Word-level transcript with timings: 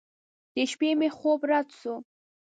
د 0.53 0.55
شپې 0.71 0.89
مې 0.99 1.09
خوب 1.17 1.39
رډ 1.49 1.67
سو. 1.79 1.93